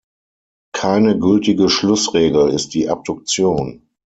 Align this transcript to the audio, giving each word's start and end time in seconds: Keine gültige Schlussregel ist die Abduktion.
Keine 0.73 1.19
gültige 1.19 1.69
Schlussregel 1.69 2.49
ist 2.53 2.69
die 2.73 2.89
Abduktion. 2.89 3.83